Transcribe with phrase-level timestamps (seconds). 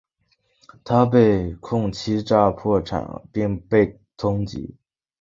[0.83, 4.71] 他被控欺诈破产并被通缉。